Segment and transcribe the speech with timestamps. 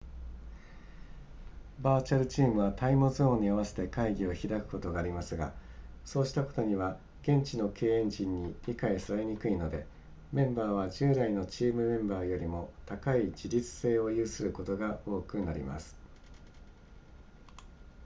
[1.79, 5.53] バーチャルチームはタイムゾーンに合わせて会議を開くことがありますが
[6.05, 9.85] そうしたことは現地の経営陣に理解されにくいので
[10.33, 15.95] メンバーは従来のチームメンバーよりも高い自律性を有することが多くなります